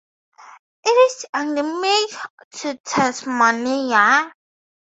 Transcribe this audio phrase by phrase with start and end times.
[0.83, 2.09] It is endemic
[2.61, 4.33] to Tasmania.